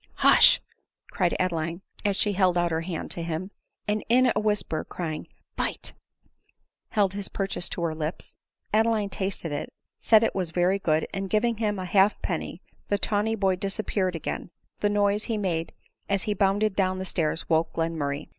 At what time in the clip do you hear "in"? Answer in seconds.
4.17-4.31